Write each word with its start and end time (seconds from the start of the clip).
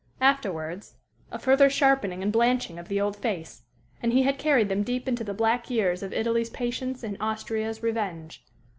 Afterwards 0.19 0.95
a 1.31 1.37
further 1.37 1.69
sharpening 1.69 2.23
and 2.23 2.33
blanching 2.33 2.79
of 2.79 2.87
the 2.87 2.99
old 2.99 3.15
face 3.15 3.61
and 4.01 4.11
he 4.11 4.23
had 4.23 4.39
carried 4.39 4.67
them 4.67 4.81
deep 4.81 5.07
into 5.07 5.23
the 5.23 5.31
black 5.31 5.69
years 5.69 6.01
of 6.01 6.11
Italy's 6.11 6.49
patience 6.49 7.03
and 7.03 7.17
Austria's 7.21 7.83
revenge. 7.83 8.43